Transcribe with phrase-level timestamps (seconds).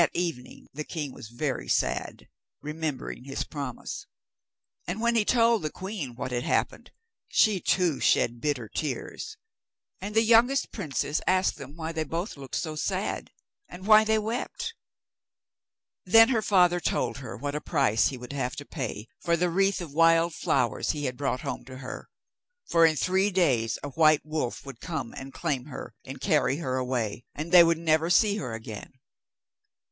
[0.01, 2.27] That evening the king was very sad,
[2.59, 4.07] remembering his promise;
[4.87, 6.89] and when he told the queen what had happened,
[7.27, 9.37] she too shed bitter tears.
[9.99, 13.29] And the youngest princess asked them why they both looked so sad,
[13.69, 14.73] and why they wept.
[16.03, 19.51] Then her father told her what a price he would have to pay for the
[19.51, 22.09] wreath of wild flowers he had brought home to her,
[22.67, 26.75] for in three days a white wolf would come and claim her and carry her
[26.77, 28.93] away, and they would never see her again.